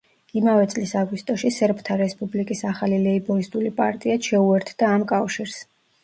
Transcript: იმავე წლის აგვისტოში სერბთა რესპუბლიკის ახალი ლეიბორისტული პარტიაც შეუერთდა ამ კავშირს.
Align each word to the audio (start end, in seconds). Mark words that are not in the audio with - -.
იმავე 0.39 0.67
წლის 0.69 0.91
აგვისტოში 1.01 1.49
სერბთა 1.57 1.97
რესპუბლიკის 1.99 2.63
ახალი 2.69 2.97
ლეიბორისტული 3.03 3.73
პარტიაც 3.81 4.31
შეუერთდა 4.31 4.89
ამ 4.95 5.05
კავშირს. 5.13 5.59